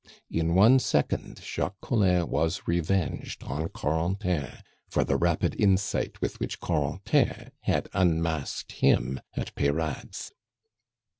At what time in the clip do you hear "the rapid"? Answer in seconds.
5.03-5.55